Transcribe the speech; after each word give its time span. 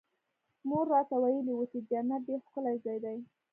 مور 0.67 0.85
راته 0.93 1.15
ويلي 1.23 1.53
وو 1.55 1.65
چې 1.71 1.77
جنت 1.89 2.21
ډېر 2.27 2.39
ښکلى 2.47 2.73
ځاى 2.85 2.97
دى. 3.03 3.17